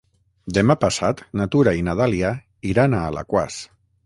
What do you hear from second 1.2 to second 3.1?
na Tura i na Dàlia iran a